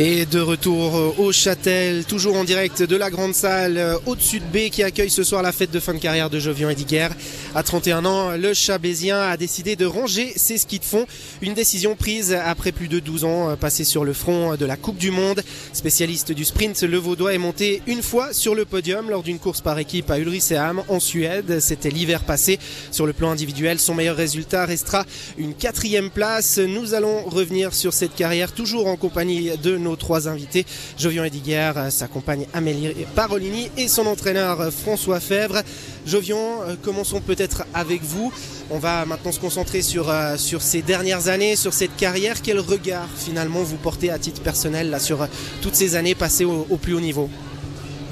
Et 0.00 0.26
de 0.26 0.38
retour 0.38 0.96
euh, 0.96 1.12
au 1.18 1.32
Châtel, 1.32 2.04
toujours 2.04 2.36
en 2.36 2.44
direct 2.44 2.84
de 2.84 2.94
la 2.94 3.10
grande 3.10 3.34
salle 3.34 3.76
euh, 3.78 3.96
au-dessus 4.06 4.38
de 4.38 4.44
B 4.44 4.70
qui 4.70 4.84
accueille 4.84 5.10
ce 5.10 5.24
soir 5.24 5.42
la 5.42 5.50
fête 5.50 5.72
de 5.72 5.80
fin 5.80 5.92
de 5.92 5.98
carrière 5.98 6.30
de 6.30 6.38
Jovian 6.38 6.70
Ediger. 6.70 7.08
À 7.52 7.64
31 7.64 8.04
ans, 8.04 8.36
le 8.36 8.54
Chabésien 8.54 9.20
a 9.20 9.36
décidé 9.36 9.74
de 9.74 9.86
ranger 9.86 10.32
ses 10.36 10.56
skis 10.56 10.78
de 10.78 10.84
fond. 10.84 11.04
Une 11.42 11.54
décision 11.54 11.96
prise 11.96 12.32
après 12.32 12.70
plus 12.70 12.86
de 12.86 13.00
12 13.00 13.24
ans 13.24 13.50
euh, 13.50 13.56
passés 13.56 13.82
sur 13.82 14.04
le 14.04 14.12
front 14.12 14.54
de 14.54 14.64
la 14.64 14.76
Coupe 14.76 14.98
du 14.98 15.10
Monde. 15.10 15.42
Spécialiste 15.72 16.30
du 16.30 16.44
sprint, 16.44 16.80
le 16.82 16.96
Vaudois 16.96 17.34
est 17.34 17.38
monté 17.38 17.82
une 17.88 18.02
fois 18.02 18.32
sur 18.32 18.54
le 18.54 18.64
podium 18.64 19.10
lors 19.10 19.24
d'une 19.24 19.40
course 19.40 19.62
par 19.62 19.80
équipe 19.80 20.12
à 20.12 20.20
Ulricehamn 20.20 20.80
en 20.86 21.00
Suède. 21.00 21.58
C'était 21.58 21.90
l'hiver 21.90 22.22
passé. 22.22 22.60
Sur 22.92 23.04
le 23.04 23.12
plan 23.12 23.32
individuel, 23.32 23.80
son 23.80 23.96
meilleur 23.96 24.16
résultat 24.16 24.64
restera 24.64 25.04
une 25.38 25.54
quatrième 25.54 26.10
place. 26.10 26.58
Nous 26.58 26.94
allons 26.94 27.24
revenir 27.24 27.74
sur 27.74 27.92
cette 27.92 28.14
carrière 28.14 28.52
toujours 28.52 28.86
en 28.86 28.94
compagnie 28.94 29.50
de 29.60 29.76
nos 29.76 29.87
trois 29.96 30.28
invités. 30.28 30.66
Jovian 30.98 31.24
Ediger, 31.24 31.72
euh, 31.76 31.90
sa 31.90 32.08
compagne 32.08 32.46
Amélie 32.52 32.94
Parolini 33.14 33.70
et 33.76 33.88
son 33.88 34.06
entraîneur 34.06 34.60
euh, 34.60 34.70
François 34.70 35.20
Fèvre. 35.20 35.62
Jovian, 36.06 36.62
euh, 36.66 36.74
commençons 36.82 37.20
peut-être 37.20 37.64
avec 37.74 38.02
vous. 38.02 38.32
On 38.70 38.78
va 38.78 39.04
maintenant 39.06 39.32
se 39.32 39.40
concentrer 39.40 39.82
sur, 39.82 40.12
ces 40.36 40.82
dernières 40.82 41.28
années, 41.28 41.56
sur 41.56 41.72
cette 41.72 41.96
carrière. 41.96 42.42
Quel 42.42 42.60
regard 42.60 43.08
finalement 43.16 43.62
vous 43.62 43.76
portez 43.76 44.10
à 44.10 44.18
titre 44.18 44.42
personnel 44.42 44.96
sur 45.00 45.26
toutes 45.62 45.74
ces 45.74 45.96
années 45.96 46.14
passées 46.14 46.44
au, 46.44 46.64
plus 46.76 46.94
haut 46.94 47.00
niveau? 47.00 47.30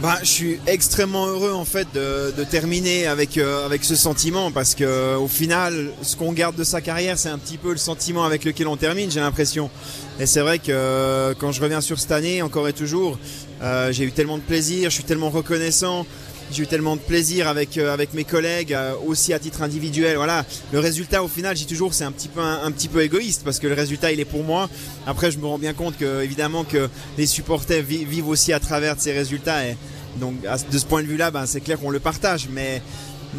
Bah, 0.00 0.18
je 0.23 0.28
suis 0.28 0.60
extrêmement 0.66 1.27
heureux 1.27 1.52
en 1.52 1.64
fait 1.64 1.88
de, 1.95 2.32
terminer 2.50 3.06
avec 3.06 3.38
avec 3.38 3.84
ce 3.84 3.96
sentiment 3.96 4.50
parce 4.50 4.74
que 4.74 5.16
au 5.16 5.28
final, 5.28 5.91
ce 6.02 6.16
qu'on 6.16 6.32
garde 6.32 6.56
de 6.56 6.64
sa 6.64 6.80
carrière, 6.80 7.18
c'est 7.18 7.28
un 7.28 7.38
petit 7.38 7.56
peu 7.56 7.70
le 7.70 7.78
sentiment 7.78 8.24
avec 8.24 8.45
lequel 8.45 8.68
on 8.68 8.77
termine. 8.77 9.10
J'ai 9.10 9.20
l'impression. 9.20 9.70
Et 10.18 10.27
c'est 10.27 10.40
vrai 10.40 10.59
que 10.59 10.70
euh, 10.70 11.34
quand 11.38 11.52
je 11.52 11.60
reviens 11.60 11.80
sur 11.80 11.98
cette 11.98 12.12
année, 12.12 12.40
encore 12.40 12.68
et 12.68 12.73
toujours, 12.73 13.18
euh, 13.62 13.93
j'ai 13.93 14.04
eu 14.04 14.12
tellement 14.12 14.38
de 14.38 14.43
plaisir, 14.43 14.88
je 14.88 14.95
suis 14.95 15.04
tellement 15.04 15.30
reconnaissant. 15.30 16.07
J'ai 16.52 16.62
eu 16.62 16.66
tellement 16.66 16.96
de 16.96 17.00
plaisir 17.00 17.48
avec 17.48 17.76
euh, 17.76 17.92
avec 17.92 18.14
mes 18.14 18.24
collègues, 18.24 18.76
aussi 19.06 19.32
à 19.32 19.38
titre 19.38 19.62
individuel. 19.62 20.16
Voilà, 20.16 20.44
le 20.72 20.78
résultat 20.78 21.22
au 21.22 21.28
final, 21.28 21.56
j'ai 21.56 21.66
toujours 21.66 21.94
c'est 21.94 22.04
un 22.04 22.12
petit 22.12 22.28
peu 22.28 22.40
un, 22.40 22.70
petit 22.70 22.88
peu 22.88 23.02
égoïste 23.02 23.42
parce 23.44 23.58
que 23.58 23.66
le 23.66 23.74
résultat 23.74 24.12
il 24.12 24.20
est 24.20 24.24
pour 24.24 24.44
moi. 24.44 24.68
Après, 25.06 25.30
je 25.30 25.38
me 25.38 25.46
rends 25.46 25.58
bien 25.58 25.74
compte 25.74 25.96
que 25.96 26.22
évidemment 26.22 26.64
que 26.64 26.88
les 27.18 27.26
supporters 27.26 27.82
vivent 27.82 28.28
aussi 28.28 28.52
à 28.52 28.60
travers 28.60 28.96
de 28.96 29.00
ces 29.00 29.12
résultats. 29.12 29.66
Et 29.66 29.76
donc 30.20 30.34
de 30.40 30.78
ce 30.78 30.84
point 30.84 31.02
de 31.02 31.08
vue-là, 31.08 31.30
ben, 31.30 31.46
c'est 31.46 31.60
clair 31.60 31.78
qu'on 31.78 31.90
le 31.90 32.00
partage. 32.00 32.48
Mais 32.50 32.82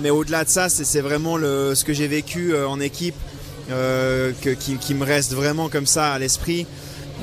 mais 0.01 0.09
au-delà 0.09 0.43
de 0.43 0.49
ça, 0.49 0.69
c'est 0.69 1.01
vraiment 1.01 1.37
le, 1.37 1.73
ce 1.73 1.83
que 1.83 1.93
j'ai 1.93 2.07
vécu 2.07 2.55
en 2.55 2.79
équipe 2.79 3.15
euh, 3.69 4.31
qui, 4.41 4.93
me 4.93 5.03
reste 5.03 5.33
vraiment 5.33 5.67
comme 5.67 5.85
ça 5.85 6.13
à 6.13 6.19
l'esprit. 6.19 6.65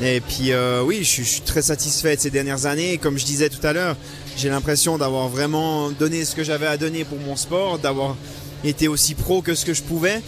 Et 0.03 0.21
puis 0.21 0.53
euh, 0.53 0.83
oui, 0.83 1.05
je, 1.05 1.23
suis 1.23 1.41
très 1.41 1.63
satisfait 1.63 2.17
de 2.17 2.21
ces 2.21 2.31
dernières 2.31 2.67
années. 2.67 2.99
comme 2.99 3.19
je 3.19 3.25
disais 3.25 3.49
tout 3.49 3.65
à 3.65 3.73
l'heure, 3.73 3.97
j'ai 4.37 4.49
l'impression 4.49 4.99
d'avoir 4.99 5.29
vraiment 5.29 5.91
donné 5.91 6.25
ce 6.25 6.35
que 6.35 6.43
j'avais 6.43 6.67
à 6.67 6.77
donner 6.77 7.05
pour 7.05 7.19
mon 7.19 7.37
sport, 7.37 7.79
d'avoir 7.79 8.17
été 8.65 8.89
aussi 8.89 9.15
pro 9.15 9.43
que 9.43 9.55
ce 9.55 9.65
que 9.65 9.75
je 9.75 9.83
pouvais. 9.83 10.21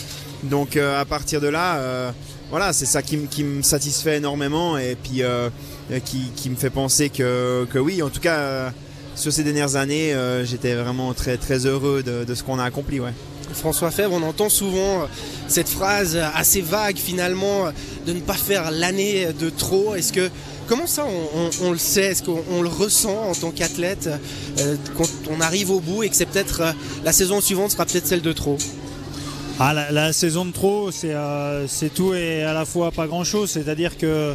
Donc 0.45 0.77
euh, 0.77 1.01
à 1.01 1.05
partir 1.05 1.41
de 1.41 1.49
là, 1.49 2.13
voilà, 2.51 2.73
c'est 2.73 2.87
ça 2.87 3.03
qui, 3.03 3.17
me 3.17 3.63
satisfait 3.63 4.19
énormément 4.19 4.79
et 4.79 4.97
puis 4.97 5.23
qui, 6.05 6.51
me 6.51 6.57
fait 6.57 6.71
penser 6.71 7.09
que, 7.09 7.67
que 7.73 7.79
oui, 7.79 8.03
en 8.03 8.09
tout 8.09 8.21
cas, 8.21 8.73
sur 9.17 9.33
ces 9.33 9.43
dernières 9.43 9.75
années, 9.75 10.15
j'étais 10.45 10.75
vraiment 10.75 11.13
très 11.13 11.39
très 11.39 11.67
heureux 11.67 12.05
de, 12.05 12.23
de 12.23 12.35
ce 12.35 12.45
qu'on 12.45 12.61
a 12.61 12.65
accompli. 12.65 13.01
Ouais. 13.01 13.13
François 13.55 13.91
Fèvre, 13.91 14.13
on 14.13 14.23
entend 14.23 14.49
souvent 14.49 15.03
euh, 15.03 15.07
cette 15.49 15.69
phrase 15.69 16.19
assez 16.35 16.61
vague 16.61 16.97
finalement 16.97 17.67
de 18.07 18.13
ne 18.13 18.21
pas 18.21 18.35
faire 18.35 18.71
l'année 18.71 19.29
de 19.39 19.51
trop. 19.51 19.95
Est-ce 19.95 20.13
que 20.13 20.31
comment 20.67 20.87
ça 20.87 21.07
on, 21.63 21.71
le 21.71 21.79
sait? 21.79 22.07
Est-ce 22.07 22.23
qu'on 22.23 22.63
le 22.63 22.69
ressent 22.69 23.31
en 23.31 23.35
tant 23.35 23.51
qu'athlète 23.51 24.09
euh, 24.59 24.77
quand 24.97 25.09
on 25.31 25.41
arrive 25.41 25.71
au 25.71 25.81
bout 25.81 26.03
et 26.03 26.09
que 26.09 26.17
c'est 26.17 26.27
peut-être 26.27 26.61
euh, 26.61 26.73
la 27.05 27.13
saison 27.13 27.41
suivante 27.41 27.71
sera 27.71 27.87
peut-être 27.87 28.07
celle 28.07 28.23
de 28.23 28.33
trop? 28.33 28.59
Ah, 29.59 29.73
la, 29.73 30.13
saison 30.13 30.45
de 30.45 30.53
trop, 30.53 30.91
c'est 30.91 31.95
tout 31.95 32.13
et 32.13 32.43
à 32.43 32.53
la 32.53 32.67
fois 32.67 32.91
pas 32.91 33.07
grand-chose. 33.07 33.51
C'est-à-dire 33.51 33.97
que 33.97 34.35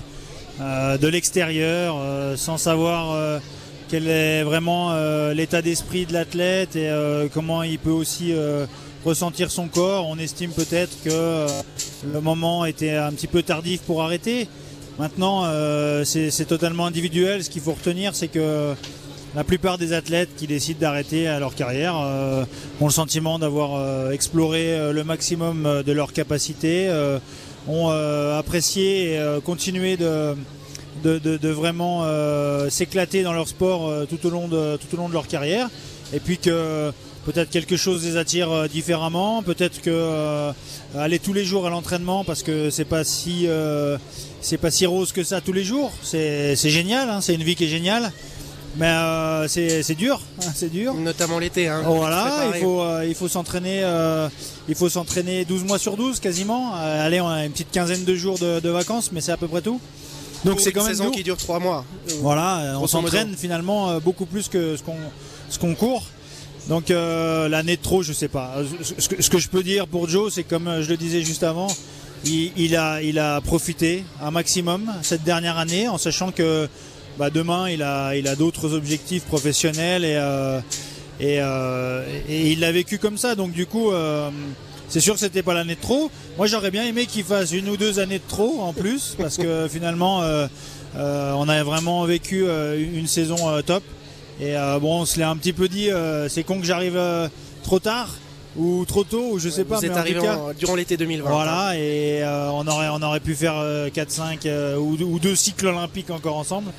de 0.59 1.07
l'extérieur, 1.07 1.95
sans 2.37 2.57
savoir 2.57 3.39
quel 3.87 4.07
est 4.07 4.41
vraiment 4.41 4.95
l'état 5.31 5.61
d'esprit 5.61 6.07
de 6.07 6.13
l'athlète 6.13 6.75
et 6.75 6.89
comment 7.35 7.61
il 7.61 7.77
peut 7.77 7.91
aussi 7.91 8.33
ressentir 9.05 9.51
son 9.51 9.67
corps. 9.67 10.07
On 10.07 10.17
estime 10.17 10.51
peut-être 10.51 11.01
que 11.03 11.09
euh, 11.11 11.47
le 12.11 12.21
moment 12.21 12.65
était 12.65 12.95
un 12.95 13.11
petit 13.11 13.27
peu 13.27 13.43
tardif 13.43 13.81
pour 13.81 14.01
arrêter. 14.01 14.47
Maintenant, 14.99 15.43
euh, 15.45 16.03
c'est 16.03 16.45
totalement 16.45 16.85
individuel. 16.85 17.43
Ce 17.43 17.49
qu'il 17.49 17.61
faut 17.61 17.73
retenir, 17.73 18.13
c'est 18.13 18.27
que 18.27 18.73
la 19.35 19.43
plupart 19.43 19.77
des 19.77 19.93
athlètes 19.93 20.29
qui 20.35 20.45
décident 20.45 20.79
d'arrêter 20.79 21.27
à 21.27 21.39
leur 21.39 21.55
carrière 21.55 21.95
euh, 21.97 22.43
ont 22.81 22.85
le 22.85 22.91
sentiment 22.91 23.39
d'avoir 23.39 24.11
exploré 24.11 24.91
le 24.91 25.03
maximum 25.03 25.83
de 25.85 25.91
leurs 25.91 26.13
capacités, 26.13 26.91
ont 27.67 27.89
apprécié 27.89 29.15
et 29.15 29.41
continué 29.45 29.95
de, 29.95 30.35
de, 31.03 31.49
vraiment 31.49 32.03
s'éclater 32.69 33.23
dans 33.23 33.33
leur 33.33 33.47
sport 33.47 33.89
tout, 34.07 34.27
au 34.27 34.29
long 34.29 34.47
de, 34.49 34.77
tout 34.77 34.93
au 34.93 34.97
long 34.97 35.07
de 35.07 35.13
leur 35.13 35.27
carrière. 35.27 35.69
Et 36.13 36.19
puis 36.19 36.37
que 36.37 36.91
peut-être 37.25 37.49
quelque 37.49 37.77
chose 37.77 38.03
les 38.05 38.17
attire 38.17 38.51
euh, 38.51 38.67
différemment, 38.67 39.43
peut-être 39.43 39.81
que 39.81 39.89
euh, 39.89 40.51
aller 40.95 41.19
tous 41.19 41.33
les 41.33 41.45
jours 41.45 41.67
à 41.67 41.69
l'entraînement 41.69 42.23
parce 42.23 42.43
que 42.43 42.69
c'est 42.69 42.85
pas 42.85 43.03
si 43.03 43.47
euh, 43.47 43.97
c'est 44.41 44.57
pas 44.57 44.71
si 44.71 44.85
rose 44.85 45.11
que 45.11 45.23
ça 45.23 45.41
tous 45.41 45.53
les 45.53 45.63
jours, 45.63 45.91
c'est 46.03 46.55
génial, 46.55 47.09
hein, 47.09 47.21
c'est 47.21 47.35
une 47.35 47.43
vie 47.43 47.55
qui 47.55 47.65
est 47.65 47.69
géniale. 47.69 48.11
Mais 48.77 48.87
c'est 49.49 49.95
dur, 49.95 50.21
hein, 50.41 50.49
c'est 50.55 50.71
dur. 50.71 50.93
Notamment 50.93 51.39
l'été. 51.39 51.67
Hein, 51.67 51.81
voilà, 51.85 52.51
il 52.55 52.61
faut, 52.61 52.81
il 53.05 53.15
faut 53.15 53.27
s'entraîner, 53.27 53.83
il 54.69 54.75
faut 54.75 54.87
s'entraîner 54.87 55.43
12 55.43 55.65
mois 55.65 55.77
sur 55.77 55.97
12 55.97 56.21
quasiment. 56.21 56.73
allez, 56.75 57.19
on 57.19 57.27
a 57.27 57.45
une 57.45 57.51
petite 57.51 57.71
quinzaine 57.71 58.05
de 58.05 58.15
jours 58.15 58.39
de, 58.39 58.69
vacances, 58.69 59.11
mais 59.11 59.19
c'est 59.19 59.33
à 59.33 59.37
peu 59.37 59.49
près 59.49 59.61
tout. 59.61 59.81
Donc 60.45 60.61
c'est 60.61 60.71
quand 60.71 60.83
même 60.83 60.91
une 60.91 60.97
saison 60.97 61.11
qui 61.11 61.23
dure 61.23 61.35
3 61.35 61.59
mois. 61.59 61.83
Voilà, 62.21 62.77
on 62.81 62.87
s'entraîne 62.87 63.35
finalement 63.35 63.99
beaucoup 63.99 64.25
plus 64.25 64.47
que 64.47 64.77
ce 64.77 64.83
qu'on 64.83 64.95
ce 65.49 65.59
qu'on 65.59 65.75
court. 65.75 66.05
Donc 66.67 66.91
euh, 66.91 67.47
l'année 67.49 67.77
de 67.77 67.81
trop, 67.81 68.03
je 68.03 68.13
sais 68.13 68.27
pas. 68.27 68.55
Ce 68.97 69.29
que, 69.29 69.39
je 69.39 69.49
peux 69.49 69.63
dire 69.63 69.87
pour 69.87 70.07
Joe, 70.07 70.31
c'est 70.33 70.43
comme 70.43 70.81
je 70.81 70.89
le 70.89 70.97
disais 70.97 71.21
juste 71.21 71.43
avant, 71.43 71.67
il, 72.25 72.75
a, 72.75 73.01
il 73.01 73.19
a 73.19 73.41
profité 73.41 74.03
un 74.21 74.31
maximum 74.31 74.91
cette 75.01 75.23
dernière 75.23 75.57
année 75.57 75.87
en 75.87 75.97
sachant 75.97 76.31
que 76.31 76.67
bah, 77.17 77.29
demain 77.29 77.69
il 77.69 77.81
a, 77.81 78.15
il 78.15 78.27
a 78.27 78.35
d'autres 78.35 78.73
objectifs 78.73 79.23
professionnels 79.23 80.05
et, 80.05 80.15
euh, 80.15 80.59
euh, 81.21 82.21
et, 82.29 82.51
il 82.51 82.59
l'a 82.59 82.71
vécu 82.71 82.99
comme 82.99 83.17
ça. 83.17 83.35
Donc 83.35 83.53
du 83.53 83.65
coup, 83.65 83.91
c'est 84.87 85.01
sûr 85.01 85.15
que 85.15 85.19
c'était 85.19 85.43
pas 85.43 85.55
l'année 85.55 85.75
de 85.75 85.81
trop. 85.81 86.11
Moi 86.37 86.45
j'aurais 86.45 86.71
bien 86.71 86.85
aimé 86.85 87.07
qu'il 87.07 87.23
fasse 87.23 87.53
une 87.53 87.69
ou 87.69 87.77
deux 87.77 87.99
années 87.99 88.19
de 88.19 88.27
trop 88.27 88.61
en 88.61 88.71
plus 88.71 89.15
parce 89.17 89.37
que 89.37 89.67
finalement 89.67 90.21
on 90.95 91.49
a 91.49 91.63
vraiment 91.63 92.05
vécu 92.05 92.45
une 92.45 93.07
saison 93.07 93.61
top. 93.65 93.83
Et 94.41 94.57
euh, 94.57 94.79
bon, 94.79 95.01
on 95.01 95.05
se 95.05 95.19
l'est 95.19 95.23
un 95.23 95.37
petit 95.37 95.53
peu 95.53 95.67
dit, 95.67 95.91
euh, 95.91 96.27
c'est 96.27 96.43
con 96.43 96.59
que 96.59 96.65
j'arrive 96.65 96.97
euh, 96.97 97.27
trop 97.63 97.79
tard 97.79 98.09
ou 98.57 98.83
trop 98.85 99.03
tôt, 99.03 99.33
ou 99.33 99.39
je 99.39 99.49
sais 99.49 99.63
pas. 99.63 99.77
Vous 99.77 99.85
êtes 99.85 99.95
arrivé 99.95 100.27
durant 100.57 100.75
l'été 100.75 100.97
2020. 100.97 101.29
Voilà, 101.29 101.69
hein. 101.69 101.73
et 101.73 102.21
on, 102.25 102.67
aurait, 102.67 102.89
on 102.89 103.01
aurait 103.01 103.21
pu 103.21 103.33
faire 103.33 103.53
4-5 103.53 104.75
ou, 104.75 105.19
deux 105.19 105.35
cycles 105.37 105.67
olympiques 105.67 106.09
encore 106.09 106.35
ensemble. 106.35 106.71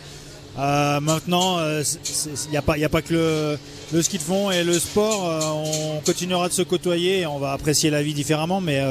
maintenant, 0.58 1.60
il 1.60 2.50
n'y 2.50 2.58
a, 2.58 2.62
pas, 2.62 2.74
a 2.74 2.88
pas 2.90 3.00
que 3.00 3.14
le, 3.14 3.58
le, 3.94 4.02
ski 4.02 4.18
de 4.18 4.22
fond 4.22 4.50
et 4.50 4.64
le 4.64 4.78
sport. 4.78 5.22
on 5.64 6.00
continuera 6.00 6.48
de 6.48 6.52
se 6.52 6.60
côtoyer 6.60 7.20
et 7.20 7.26
on 7.26 7.38
va 7.38 7.52
apprécier 7.52 7.88
la 7.88 8.02
vie 8.02 8.12
différemment, 8.12 8.60
mais 8.60 8.82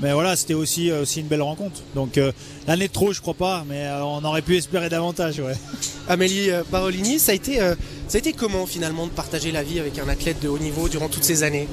mais 0.00 0.12
voilà, 0.12 0.36
c'était 0.36 0.54
aussi, 0.54 0.90
euh, 0.90 1.02
aussi 1.02 1.20
une 1.20 1.26
belle 1.26 1.42
rencontre. 1.42 1.80
Donc 1.94 2.18
euh, 2.18 2.32
l'année 2.66 2.88
de 2.88 2.92
trop, 2.92 3.12
je 3.12 3.20
crois 3.20 3.34
pas, 3.34 3.64
mais 3.68 3.86
euh, 3.86 4.04
on 4.04 4.24
aurait 4.24 4.42
pu 4.42 4.56
espérer 4.56 4.88
davantage. 4.88 5.38
Ouais. 5.40 5.54
Amélie 6.08 6.50
Parolini, 6.70 7.18
ça 7.18 7.32
a, 7.32 7.34
été, 7.34 7.56
ça 7.56 7.74
a 8.14 8.18
été 8.18 8.32
comment 8.32 8.66
finalement 8.66 9.06
de 9.06 9.12
partager 9.12 9.52
la 9.52 9.62
vie 9.62 9.80
avec 9.80 9.98
un 9.98 10.08
athlète 10.08 10.40
de 10.40 10.48
haut 10.48 10.58
niveau 10.58 10.88
durant 10.88 11.08
toutes 11.08 11.24
ces 11.24 11.42
années? 11.42 11.66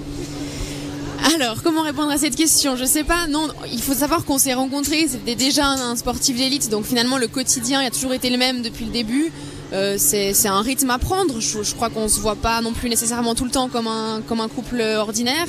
Alors, 1.35 1.61
comment 1.61 1.81
répondre 1.83 2.11
à 2.11 2.17
cette 2.17 2.35
question? 2.35 2.75
Je 2.75 2.85
sais 2.85 3.03
pas. 3.03 3.27
Non, 3.27 3.47
il 3.71 3.81
faut 3.81 3.93
savoir 3.93 4.25
qu'on 4.25 4.37
s'est 4.37 4.53
rencontrés. 4.53 5.07
C'était 5.07 5.35
déjà 5.35 5.67
un 5.67 5.95
sportif 5.95 6.37
d'élite, 6.37 6.69
donc 6.69 6.85
finalement 6.85 7.17
le 7.17 7.27
quotidien 7.27 7.81
a 7.81 7.91
toujours 7.91 8.13
été 8.13 8.29
le 8.29 8.37
même 8.37 8.61
depuis 8.61 8.85
le 8.85 8.91
début. 8.91 9.31
C'est 9.97 10.47
un 10.47 10.61
rythme 10.61 10.89
à 10.89 10.99
prendre. 10.99 11.39
Je, 11.39 11.63
je 11.63 11.75
crois 11.75 11.89
qu'on 11.89 12.07
se 12.07 12.19
voit 12.19 12.35
pas 12.35 12.61
non 12.61 12.73
plus 12.73 12.89
nécessairement 12.89 13.35
tout 13.35 13.45
le 13.45 13.51
temps 13.51 13.69
comme 13.69 13.87
un, 13.87 14.21
comme 14.27 14.41
un 14.41 14.47
couple 14.49 14.81
ordinaire. 14.81 15.47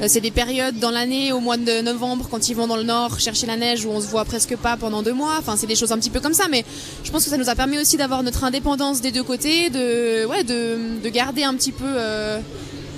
Euh, 0.00 0.06
c'est 0.08 0.20
des 0.20 0.30
périodes 0.30 0.78
dans 0.78 0.90
l'année, 0.90 1.32
au 1.32 1.40
mois 1.40 1.56
de 1.56 1.80
novembre, 1.82 2.28
quand 2.30 2.48
ils 2.48 2.56
vont 2.56 2.66
dans 2.66 2.76
le 2.76 2.82
nord 2.82 3.20
chercher 3.20 3.46
la 3.46 3.56
neige, 3.56 3.84
où 3.84 3.90
on 3.90 4.00
se 4.00 4.06
voit 4.06 4.24
presque 4.24 4.56
pas 4.56 4.76
pendant 4.76 5.02
deux 5.02 5.12
mois. 5.12 5.36
Enfin, 5.38 5.56
c'est 5.56 5.66
des 5.66 5.74
choses 5.74 5.92
un 5.92 5.98
petit 5.98 6.10
peu 6.10 6.20
comme 6.20 6.34
ça, 6.34 6.46
mais 6.50 6.64
je 7.04 7.10
pense 7.10 7.24
que 7.24 7.30
ça 7.30 7.36
nous 7.36 7.48
a 7.48 7.54
permis 7.54 7.78
aussi 7.78 7.96
d'avoir 7.96 8.22
notre 8.22 8.44
indépendance 8.44 9.00
des 9.00 9.12
deux 9.12 9.22
côtés, 9.22 9.70
de, 9.70 10.26
ouais, 10.26 10.44
de, 10.44 11.08
garder 11.10 11.44
un 11.44 11.54
petit 11.54 11.72
peu 11.72 11.84
euh, 11.84 12.38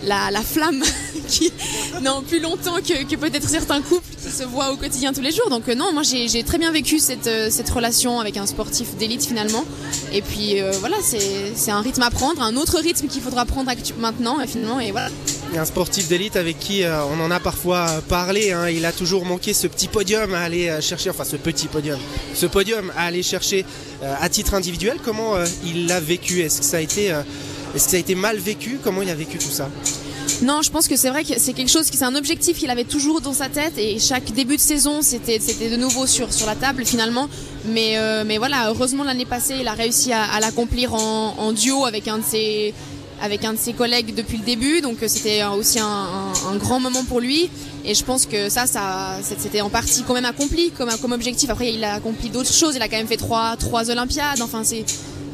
la, 0.04 0.42
flamme 0.42 0.82
qui, 1.28 1.52
non, 2.02 2.22
plus 2.22 2.40
longtemps 2.40 2.76
que, 2.76 3.16
peut-être 3.16 3.48
certains 3.48 3.80
couples 3.80 4.04
qui 4.22 4.30
se 4.30 4.42
voient 4.44 4.72
au 4.72 4.76
quotidien 4.76 5.12
tous 5.12 5.20
les 5.20 5.32
jours. 5.32 5.50
Donc 5.50 5.66
non, 5.68 5.92
moi 5.92 6.02
j'ai 6.02 6.42
très 6.42 6.58
bien 6.58 6.72
vécu 6.72 6.98
cette, 6.98 7.30
cette 7.50 7.70
relation 7.70 8.20
avec 8.20 8.36
un 8.36 8.46
sportif 8.46 8.96
d'élite 8.96 9.24
finalement. 9.24 9.64
Et 10.12 10.22
puis 10.22 10.56
voilà, 10.80 10.96
c'est 11.02 11.70
un 11.70 11.80
rythme 11.80 12.02
à 12.02 12.10
prendre, 12.10 12.42
un 12.42 12.56
autre 12.56 12.78
rythme 12.78 13.06
qu'il 13.06 13.22
faudra 13.22 13.44
prendre 13.44 13.70
maintenant 13.98 14.38
finalement. 14.46 14.80
Et 14.80 14.90
voilà. 14.90 15.10
Un 15.56 15.64
sportif 15.64 16.08
d'élite 16.08 16.36
avec 16.36 16.58
qui 16.58 16.82
on 16.84 17.20
en 17.20 17.30
a 17.30 17.40
parfois 17.40 17.86
parlé. 18.08 18.52
Hein. 18.52 18.68
il 18.68 18.84
a 18.86 18.92
toujours 18.92 19.24
manqué 19.24 19.54
ce 19.54 19.66
petit 19.66 19.88
podium 19.88 20.34
à 20.34 20.40
aller 20.40 20.70
chercher, 20.80 21.10
enfin 21.10 21.24
ce 21.24 21.36
petit 21.36 21.68
podium, 21.68 21.98
ce 22.34 22.46
podium 22.46 22.92
à 22.96 23.04
aller 23.04 23.22
chercher 23.22 23.64
à 24.02 24.28
titre 24.28 24.54
individuel. 24.54 24.98
Comment 25.04 25.34
il 25.64 25.86
l'a 25.86 26.00
vécu? 26.00 26.40
Est-ce 26.40 26.60
que 26.60 26.66
ça 26.66 26.78
a 26.78 26.80
été 26.80 27.12
est-ce 27.74 27.84
que 27.86 27.90
ça 27.90 27.96
a 27.96 28.00
été 28.00 28.14
mal 28.14 28.38
vécu 28.38 28.78
Comment 28.82 29.02
il 29.02 29.10
a 29.10 29.14
vécu 29.14 29.38
tout 29.38 29.50
ça? 29.50 29.68
Non, 30.42 30.62
je 30.62 30.70
pense 30.70 30.88
que 30.88 30.96
c'est 30.96 31.10
vrai 31.10 31.24
que 31.24 31.38
c'est 31.38 31.52
quelque 31.52 31.70
chose 31.70 31.90
qui 31.90 31.96
c'est 31.96 32.04
un 32.04 32.14
objectif 32.14 32.58
qu'il 32.58 32.70
avait 32.70 32.84
toujours 32.84 33.20
dans 33.20 33.32
sa 33.32 33.48
tête 33.48 33.78
et 33.78 33.98
chaque 33.98 34.32
début 34.32 34.56
de 34.56 34.60
saison 34.60 35.00
c'était 35.02 35.38
c'était 35.40 35.68
de 35.70 35.76
nouveau 35.76 36.06
sur 36.06 36.32
sur 36.32 36.46
la 36.46 36.54
table 36.54 36.84
finalement. 36.84 37.28
Mais 37.66 37.98
euh, 37.98 38.24
mais 38.26 38.38
voilà, 38.38 38.68
heureusement 38.68 39.04
l'année 39.04 39.26
passée 39.26 39.56
il 39.60 39.68
a 39.68 39.72
réussi 39.72 40.12
à, 40.12 40.38
l'accomplir 40.40 40.94
en, 40.94 41.52
duo 41.52 41.84
avec 41.84 42.08
un 42.08 42.18
de 42.18 42.24
ses 42.24 42.74
avec 43.20 43.44
un 43.44 43.52
de 43.52 43.58
ses 43.58 43.72
collègues 43.72 44.14
depuis 44.14 44.38
le 44.38 44.44
début, 44.44 44.80
donc 44.80 45.02
euh, 45.02 45.08
c'était 45.08 45.44
aussi 45.44 45.78
un, 45.78 46.56
grand 46.56 46.80
moment 46.80 47.04
pour 47.04 47.20
lui. 47.20 47.48
Et 47.84 47.94
je 47.94 48.04
pense 48.04 48.26
que 48.26 48.48
ça, 48.48 48.66
ça, 48.66 49.18
c'était 49.22 49.60
en 49.60 49.70
partie 49.70 50.02
quand 50.02 50.14
même 50.14 50.24
accompli 50.24 50.70
comme, 50.70 50.90
comme 51.00 51.12
objectif. 51.12 51.50
Après, 51.50 51.72
il 51.72 51.84
a 51.84 51.94
accompli 51.94 52.30
d'autres 52.30 52.52
choses. 52.52 52.74
Il 52.74 52.82
a 52.82 52.88
quand 52.88 52.96
même 52.96 53.06
fait 53.06 53.18
trois, 53.18 53.56
trois 53.56 53.90
Olympiades. 53.90 54.40
Enfin, 54.40 54.62
c'est, 54.64 54.84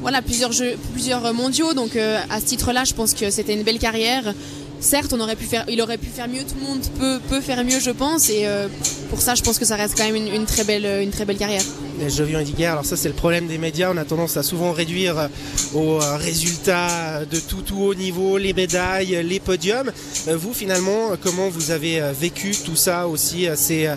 voilà, 0.01 0.23
plusieurs 0.23 0.51
plusieurs 0.93 1.33
mondiaux. 1.35 1.75
Donc 1.75 1.97
euh, 1.97 2.19
à 2.31 2.41
ce 2.41 2.47
titre-là, 2.47 2.85
je 2.85 2.95
pense 2.95 3.15
que 3.15 3.31
c'était 3.31 3.55
une 3.55 3.63
belle 3.63 3.79
carrière. 3.79 4.35
Certes, 4.81 5.13
on 5.13 5.21
aurait 5.21 5.37
pu 5.37 5.45
faire, 5.45 5.67
il 5.69 5.83
aurait 5.83 5.99
pu 5.99 6.07
faire 6.07 6.27
mieux. 6.27 6.41
Tout 6.41 6.55
le 6.59 6.67
monde 6.67 6.81
peut, 6.99 7.21
peut 7.29 7.43
faire 7.43 7.63
mieux, 7.65 7.81
je 7.81 7.91
pense. 7.91 8.31
Et 8.31 8.47
euh, 8.47 8.67
pour 9.11 9.21
ça, 9.21 9.35
je 9.35 9.43
pense 9.43 9.59
que 9.59 9.67
ça 9.67 9.77
reste 9.77 9.95
quand 9.95 10.11
même 10.11 10.17
une, 10.17 10.47
très 10.47 10.65
belle, 10.65 11.03
une 11.03 11.11
très 11.11 11.27
belle 11.27 11.37
carrière. 11.37 11.63
Je 12.09 12.23
viens 12.23 12.43
guerre. 12.43 12.73
alors 12.73 12.87
ça 12.87 12.97
c'est 12.97 13.09
le 13.09 13.15
problème 13.15 13.47
des 13.47 13.59
médias. 13.59 13.93
On 13.93 13.99
a 13.99 14.07
tendance 14.07 14.39
à 14.39 14.43
souvent 14.43 14.73
réduire 14.73 15.19
euh, 15.19 15.29
aux 15.75 15.99
résultats 16.17 17.27
de 17.31 17.39
tout, 17.39 17.61
tout 17.61 17.83
haut 17.83 17.95
niveau, 17.95 18.39
les 18.39 18.55
médailles, 18.55 19.23
les 19.23 19.39
podiums. 19.39 19.93
Vous 20.27 20.55
finalement, 20.55 21.11
comment 21.23 21.51
vous 21.51 21.73
avez 21.73 22.01
vécu 22.19 22.53
tout 22.65 22.77
ça 22.77 23.07
aussi 23.07 23.49
euh, 23.49 23.97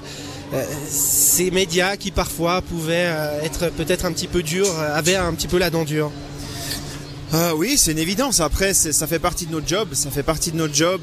ces 0.87 1.51
médias 1.51 1.97
qui 1.97 2.11
parfois 2.11 2.61
pouvaient 2.61 3.07
euh, 3.07 3.41
être 3.41 3.69
peut-être 3.69 4.05
un 4.05 4.11
petit 4.11 4.27
peu 4.27 4.43
durs, 4.43 4.69
euh, 4.79 4.95
avaient 4.95 5.15
un 5.15 5.33
petit 5.33 5.47
peu 5.47 5.57
la 5.57 5.69
dent 5.69 5.83
dure. 5.83 6.11
oui, 7.55 7.77
c'est 7.77 7.93
une 7.93 7.99
évidence. 7.99 8.39
Après, 8.39 8.73
ça 8.73 9.07
fait 9.07 9.19
partie 9.19 9.47
de 9.47 9.51
notre 9.51 9.67
job, 9.67 9.89
ça 9.93 10.11
fait 10.11 10.23
partie 10.23 10.51
de 10.51 10.57
notre 10.57 10.75
job, 10.75 11.01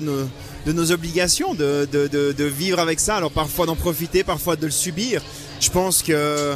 de 0.66 0.72
nos 0.72 0.92
obligations, 0.92 1.54
de, 1.54 2.44
vivre 2.44 2.78
avec 2.78 3.00
ça. 3.00 3.16
Alors 3.16 3.32
parfois 3.32 3.66
d'en 3.66 3.76
profiter, 3.76 4.22
parfois 4.22 4.54
de 4.54 4.66
le 4.66 4.72
subir. 4.72 5.22
Je 5.60 5.70
pense 5.70 6.02
que 6.02 6.54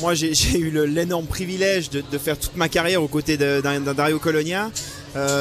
moi, 0.00 0.14
j'ai 0.14 0.32
eu 0.58 0.86
l'énorme 0.86 1.26
privilège 1.26 1.88
de, 1.90 2.18
faire 2.18 2.36
toute 2.36 2.56
ma 2.56 2.68
carrière 2.68 3.02
aux 3.02 3.08
côtés 3.08 3.36
d'un 3.36 3.80
Dario 3.80 4.18
Colonia. 4.18 4.70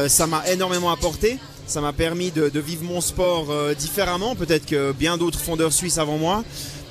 ça 0.08 0.28
m'a 0.28 0.44
énormément 0.48 0.92
apporté. 0.92 1.40
Ça 1.72 1.80
m'a 1.80 1.94
permis 1.94 2.32
de, 2.32 2.60
vivre 2.60 2.84
mon 2.84 3.00
sport 3.00 3.48
différemment, 3.80 4.36
peut-être 4.36 4.66
que 4.66 4.92
bien 4.92 5.18
d'autres 5.18 5.40
fondeurs 5.40 5.72
suisses 5.72 5.98
avant 5.98 6.18
moi. 6.18 6.44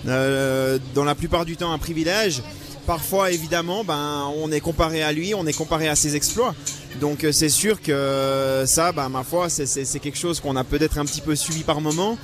Euh, 0.09 0.79
dans 0.95 1.05
la 1.05 1.15
plupart 1.15 1.45
du 1.45 1.57
temps 1.57 1.73
un 1.73 1.79
privilège. 1.79 2.43
Parfois, 2.87 3.31
évidemment, 3.31 3.85
ben, 3.85 4.33
on 4.37 4.51
est 4.51 4.61
comparé 4.61 5.03
à 5.03 5.13
lui, 5.13 5.35
on 5.35 5.47
est 5.47 5.53
comparé 5.53 5.89
à 5.89 5.95
ses 5.95 6.17
exploits. 6.17 6.55
Donc 7.01 7.23
euh, 7.23 7.31
c'est 7.31 7.51
sûr 7.51 7.81
que 7.81 8.65
ça, 8.67 8.93
ben, 8.93 9.09
ma 9.09 9.23
foi, 9.23 9.49
c'est 9.49 9.99
quelque 10.01 10.19
chose 10.19 10.41
qu'on 10.41 10.57
a 10.57 10.65
peut-être 10.65 10.99
un 10.99 11.05
petit 11.05 11.21
peu 11.21 11.37
suivi 11.37 11.63
par 11.63 11.81
moment. 11.81 12.19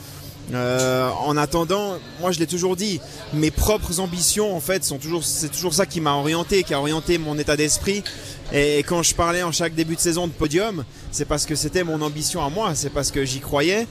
Euh, 0.54 1.10
en 1.25 1.37
attendant, 1.37 1.98
moi 2.20 2.31
je 2.31 2.38
l'ai 2.38 2.46
toujours 2.46 2.76
dit, 2.76 3.00
mes 3.34 3.50
propres 3.50 3.98
ambitions 3.98 4.54
en 4.54 4.60
fait 4.60 4.84
sont 4.84 4.98
toujours, 4.98 5.25
c'est 5.25 5.48
toujours 5.48 5.75
ça 5.75 5.87
qui 5.87 6.00
m'a 6.00 6.14
orienté, 6.14 6.62
qui 6.62 6.72
a 6.72 6.81
orienté 6.81 7.19
mon 7.19 7.38
état 7.38 7.56
d'esprit. 7.56 8.04
Et 8.52 8.78
quand 8.78 9.02
je 9.02 9.14
parlais 9.14 9.43
en 9.43 9.50
chaque 9.50 9.75
début 9.75 9.96
de 9.96 10.00
saison 10.00 10.28
de 10.28 10.32
podium, 10.32 10.84
c'est 11.10 11.25
parce 11.25 11.46
que 11.46 11.56
c'était 11.56 11.82
mon 11.82 12.00
ambition 12.00 12.44
à 12.44 12.48
moi, 12.48 12.75
c'est 12.75 12.90
parce 12.90 13.10
que 13.10 13.25
j'y 13.25 13.40
croyais. 13.40 13.88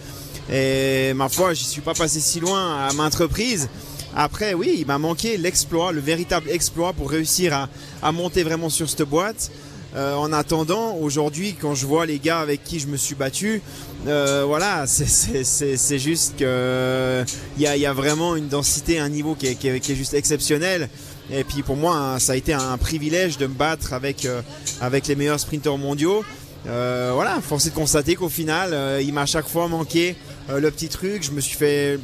Et 0.51 1.13
ma 1.13 1.27
foi, 1.27 1.53
j'y 1.53 1.65
suis 1.65 1.81
pas 1.81 1.93
passé 1.93 2.19
si 2.19 2.39
loin 2.39 2.87
à 2.87 2.93
maintes 2.93 3.15
reprises. 3.15 3.67
Après, 4.15 4.53
oui, 4.53 4.77
il 4.79 4.85
m'a 4.85 4.97
manqué 4.97 5.35
l'exploit, 5.35 5.91
le 5.91 5.99
véritable 5.99 6.49
exploit 6.49 6.93
pour 6.93 7.11
réussir 7.11 7.67
à, 8.01 8.11
monter 8.13 8.43
vraiment 8.43 8.69
sur 8.69 8.89
cette 8.89 9.01
boîte. 9.01 9.51
Euh, 9.95 10.15
en 10.15 10.33
attendant, 10.33 10.95
aujourd'hui, 10.95 11.55
quand 11.59 11.73
je 11.73 11.85
vois 11.85 12.05
les 12.05 12.19
gars 12.19 12.39
avec 12.39 12.63
qui 12.63 12.79
je 12.79 12.87
me 12.87 12.97
suis 12.97 13.15
battu, 13.15 13.61
euh, 14.07 14.43
voilà, 14.45 14.85
c'est 14.87 15.99
juste 15.99 16.37
que 16.37 17.23
il 17.57 17.63
y 17.63 17.85
a, 17.85 17.93
vraiment 17.93 18.35
une 18.35 18.47
densité, 18.47 18.99
un 18.99 19.09
niveau 19.09 19.35
qui 19.35 19.47
est, 19.47 19.95
juste 19.95 20.13
exceptionnel. 20.13 20.89
Et 21.31 21.43
puis 21.43 21.63
pour 21.63 21.77
moi, 21.77 22.17
ça 22.19 22.33
a 22.33 22.35
été 22.35 22.53
un 22.53 22.77
privilège 22.77 23.37
de 23.37 23.47
me 23.47 23.53
battre 23.53 23.93
avec, 23.93 24.25
euh, 24.25 24.41
avec 24.81 25.07
les 25.07 25.15
meilleurs 25.15 25.39
sprinteurs 25.39 25.77
mondiaux. 25.77 26.23
voilà, 26.65 27.39
force 27.41 27.67
est 27.67 27.69
de 27.69 27.75
constater 27.75 28.15
qu'au 28.15 28.29
final, 28.29 29.01
il 29.01 29.13
m'a 29.13 29.21
à 29.21 29.25
chaque 29.25 29.47
fois 29.47 29.67
manqué 29.67 30.15
euh, 30.49 30.59
le 30.59 30.71
petit 30.71 30.89
truc. 30.89 31.23
Je 31.23 31.31
me 31.31 31.41
suis 31.41 31.57
fait 31.57 31.99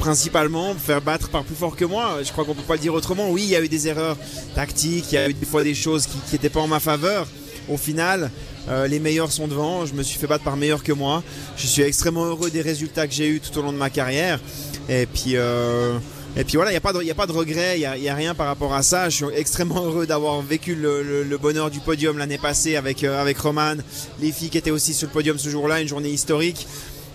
principalement 0.00 0.74
faire 0.74 1.02
battre 1.02 1.28
par 1.28 1.44
plus 1.44 1.54
fort 1.54 1.76
que 1.76 1.84
moi. 1.84 2.18
Je 2.24 2.32
crois 2.32 2.44
qu'on 2.44 2.54
peut 2.54 2.62
pas 2.62 2.74
le 2.74 2.80
dire 2.80 2.94
autrement. 2.94 3.30
Oui, 3.30 3.42
il 3.44 3.50
y 3.50 3.56
a 3.56 3.60
eu 3.60 3.68
des 3.68 3.86
erreurs 3.86 4.16
tactiques, 4.54 5.12
il 5.12 5.14
y 5.14 5.18
a 5.18 5.28
eu 5.28 5.34
des 5.34 5.46
fois 5.46 5.62
des 5.62 5.74
choses 5.74 6.06
qui 6.06 6.18
n'étaient 6.32 6.48
pas 6.48 6.60
en 6.60 6.66
ma 6.66 6.80
faveur. 6.80 7.28
Au 7.68 7.76
final, 7.76 8.30
euh, 8.68 8.88
les 8.88 8.98
meilleurs 8.98 9.30
sont 9.30 9.46
devant. 9.46 9.86
Je 9.86 9.94
me 9.94 10.02
suis 10.02 10.18
fait 10.18 10.26
battre 10.26 10.42
par 10.42 10.56
meilleurs 10.56 10.82
que 10.82 10.92
moi. 10.92 11.22
Je 11.56 11.66
suis 11.66 11.82
extrêmement 11.82 12.24
heureux 12.24 12.50
des 12.50 12.62
résultats 12.62 13.06
que 13.06 13.12
j'ai 13.12 13.28
eu 13.28 13.40
tout 13.40 13.56
au 13.58 13.62
long 13.62 13.72
de 13.72 13.78
ma 13.78 13.90
carrière. 13.90 14.40
Et 14.88 15.06
puis. 15.06 15.36
Euh, 15.36 15.98
et 16.36 16.44
puis 16.44 16.54
voilà, 16.54 16.70
il 16.70 16.74
n'y 16.74 16.78
a, 16.78 16.80
pas 16.80 16.92
de, 16.92 17.10
a 17.10 17.14
pas 17.14 17.26
de 17.26 17.32
regret, 17.32 17.80
il 17.80 18.00
n'y 18.00 18.08
a, 18.08 18.14
rien 18.14 18.36
par 18.36 18.46
rapport 18.46 18.72
à 18.72 18.84
ça. 18.84 19.08
Je 19.08 19.16
suis 19.16 19.24
extrêmement 19.34 19.84
heureux 19.84 20.06
d'avoir 20.06 20.40
vécu 20.42 20.76
le, 20.76 21.36
bonheur 21.38 21.72
du 21.72 21.80
podium 21.80 22.18
l'année 22.18 22.38
passée 22.38 22.76
avec, 22.76 23.02
avec 23.02 23.36
Roman, 23.38 23.74
les 24.20 24.30
filles 24.30 24.48
qui 24.48 24.56
étaient 24.58 24.70
aussi 24.70 24.94
sur 24.94 25.08
le 25.08 25.12
podium 25.12 25.38
ce 25.38 25.48
jour-là, 25.48 25.80
une 25.80 25.88
journée 25.88 26.10
historique. 26.10 26.68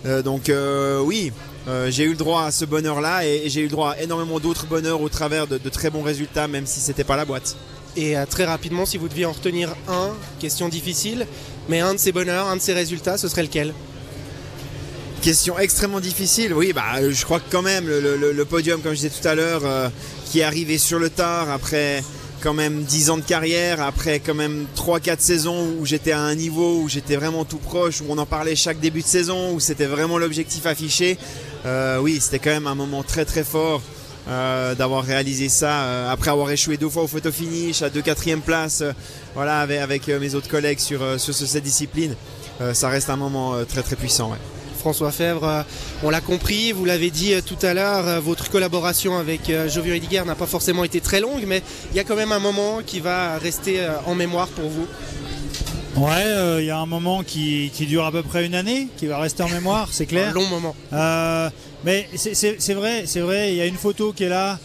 Euh, 0.04 0.22
donc 0.22 0.48
euh, 0.48 1.00
oui, 1.00 1.32
euh, 1.68 1.90
j'ai 1.90 2.04
eu 2.04 2.10
le 2.10 2.16
droit 2.16 2.44
à 2.44 2.50
ce 2.50 2.64
bonheur-là 2.64 3.26
et, 3.26 3.48
j'ai 3.48 3.60
eu 3.60 3.64
le 3.64 3.70
droit 3.70 3.90
à 3.90 4.02
énormément 4.02 4.38
d'autres 4.40 4.66
bonheurs 4.66 5.00
au 5.00 5.08
travers 5.08 5.46
de, 5.46 5.58
très 5.68 5.90
bons 5.90 6.02
résultats, 6.02 6.48
même 6.48 6.66
si 6.66 6.80
c'était 6.80 7.04
pas 7.04 7.16
la 7.16 7.24
boîte. 7.24 7.56
Et 7.96 8.14
très 8.28 8.44
rapidement, 8.44 8.84
si 8.84 8.98
vous 8.98 9.08
deviez 9.08 9.24
en 9.24 9.32
retenir 9.32 9.74
un, 9.88 10.10
question 10.38 10.68
difficile, 10.68 11.26
mais 11.68 11.80
un 11.80 11.94
de 11.94 11.98
ces 11.98 12.12
bonheurs, 12.12 12.46
un 12.46 12.56
de 12.56 12.60
ces 12.60 12.74
résultats, 12.74 13.16
ce 13.16 13.26
serait 13.26 13.42
lequel? 13.42 13.72
Question 15.22 15.58
extrêmement 15.58 16.00
difficile, 16.00 16.52
oui, 16.52 16.74
bah, 16.74 17.10
je 17.10 17.24
crois 17.24 17.40
que 17.40 17.50
quand 17.50 17.62
même 17.62 17.86
le, 17.88 18.44
podium, 18.44 18.82
comme 18.82 18.92
je 18.92 18.96
disais 18.98 19.10
tout 19.10 19.26
à 19.26 19.34
l'heure, 19.34 19.62
qui 20.26 20.40
est 20.40 20.44
arrivé 20.44 20.76
sur 20.76 20.98
le 20.98 21.08
tard 21.08 21.50
après 21.50 22.02
quand 22.40 22.54
même 22.54 22.82
10 22.82 23.10
ans 23.10 23.16
de 23.16 23.22
carrière, 23.22 23.80
après 23.80 24.20
quand 24.20 24.34
même 24.34 24.66
3-4 24.76 25.20
saisons 25.20 25.74
où 25.78 25.86
j'étais 25.86 26.12
à 26.12 26.20
un 26.20 26.34
niveau 26.34 26.80
où 26.80 26.88
j'étais 26.88 27.16
vraiment 27.16 27.44
tout 27.44 27.58
proche, 27.58 28.00
où 28.00 28.04
on 28.08 28.18
en 28.18 28.26
parlait 28.26 28.56
chaque 28.56 28.80
début 28.80 29.02
de 29.02 29.06
saison, 29.06 29.54
où 29.54 29.60
c'était 29.60 29.86
vraiment 29.86 30.18
l'objectif 30.18 30.66
affiché. 30.66 31.18
Euh, 31.64 31.98
oui, 31.98 32.18
c'était 32.20 32.38
quand 32.38 32.50
même 32.50 32.66
un 32.66 32.74
moment 32.74 33.02
très 33.02 33.24
très 33.24 33.44
fort 33.44 33.82
euh, 34.28 34.74
d'avoir 34.74 35.04
réalisé 35.04 35.48
ça 35.48 35.82
euh, 35.82 36.12
après 36.12 36.30
avoir 36.30 36.50
échoué 36.50 36.76
deux 36.76 36.88
fois 36.88 37.04
au 37.04 37.06
photo 37.06 37.30
finish 37.30 37.82
à 37.82 37.90
2 37.90 38.02
4 38.02 38.40
place 38.40 38.82
voilà, 39.34 39.60
avec, 39.60 40.08
mes 40.08 40.34
autres 40.34 40.48
collègues 40.48 40.80
sur, 40.80 41.20
sur 41.20 41.34
cette 41.34 41.62
discipline. 41.62 42.14
ça 42.72 42.88
reste 42.88 43.10
un 43.10 43.16
moment 43.16 43.64
très 43.68 43.82
très 43.82 43.96
puissant. 43.96 44.32
François 44.86 45.10
Fèvre. 45.10 45.42
Euh, 45.42 45.62
on 46.04 46.10
l'a 46.10 46.20
compris, 46.20 46.70
vous 46.70 46.84
l'avez 46.84 47.10
dit 47.10 47.34
euh, 47.34 47.40
tout 47.44 47.58
à 47.62 47.74
l'heure, 47.74 48.06
euh, 48.06 48.20
votre 48.20 48.50
collaboration 48.50 49.18
avec 49.18 49.50
Jovian 49.66 49.94
Ediger 49.94 50.22
n'a 50.24 50.36
pas 50.36 50.46
forcément 50.46 50.84
été 50.84 51.00
très 51.00 51.20
longue, 51.20 51.42
mais 51.44 51.60
il 51.90 51.96
y 51.96 51.98
a 51.98 52.04
quand 52.04 52.14
même 52.14 52.30
un 52.30 52.38
moment 52.38 52.82
qui 52.86 53.00
va 53.00 53.36
rester 53.38 53.84
en 54.06 54.14
mémoire 54.14 54.46
pour 54.46 54.68
vous. 54.68 54.86
Ouais, 55.96 56.60
il 56.60 56.66
y 56.66 56.70
a 56.70 56.78
un 56.78 56.86
moment 56.86 57.24
qui, 57.24 57.70
dure 57.80 58.04
à 58.04 58.12
peu 58.12 58.22
près 58.22 58.46
une 58.46 58.54
année, 58.54 58.86
qui 58.96 59.06
va 59.06 59.18
rester 59.18 59.42
en 59.42 59.48
mémoire, 59.48 59.88
c'est 59.90 60.06
clair. 60.06 60.28
Un 60.28 60.34
long 60.34 60.46
moment. 60.46 60.76
mais 61.84 62.08
c'est 62.14 62.74
vrai, 62.74 63.04
c'est 63.06 63.20
vrai, 63.20 63.50
il 63.50 63.56
y 63.56 63.60
a 63.60 63.66
une 63.66 63.76
photo 63.76 64.12
qui 64.12 64.22
est 64.22 64.28
là 64.28 64.60